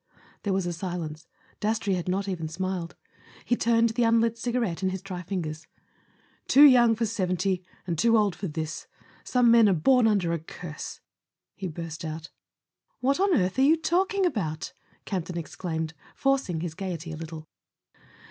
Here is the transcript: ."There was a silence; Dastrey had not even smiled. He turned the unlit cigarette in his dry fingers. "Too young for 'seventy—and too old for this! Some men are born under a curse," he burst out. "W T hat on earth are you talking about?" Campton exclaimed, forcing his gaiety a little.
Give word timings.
."There 0.41 0.51
was 0.53 0.65
a 0.65 0.73
silence; 0.73 1.27
Dastrey 1.59 1.93
had 1.93 2.07
not 2.09 2.27
even 2.27 2.47
smiled. 2.47 2.95
He 3.45 3.55
turned 3.55 3.89
the 3.89 4.01
unlit 4.03 4.35
cigarette 4.35 4.81
in 4.81 4.89
his 4.89 5.03
dry 5.03 5.21
fingers. 5.21 5.67
"Too 6.47 6.63
young 6.63 6.95
for 6.95 7.05
'seventy—and 7.05 7.99
too 7.99 8.17
old 8.17 8.35
for 8.35 8.47
this! 8.47 8.87
Some 9.23 9.51
men 9.51 9.69
are 9.69 9.73
born 9.75 10.07
under 10.07 10.33
a 10.33 10.39
curse," 10.39 11.01
he 11.53 11.67
burst 11.67 12.03
out. 12.03 12.31
"W 13.03 13.13
T 13.13 13.19
hat 13.19 13.19
on 13.29 13.39
earth 13.39 13.59
are 13.59 13.61
you 13.61 13.75
talking 13.77 14.25
about?" 14.25 14.73
Campton 15.05 15.37
exclaimed, 15.37 15.93
forcing 16.15 16.61
his 16.61 16.73
gaiety 16.73 17.11
a 17.11 17.15
little. 17.15 17.47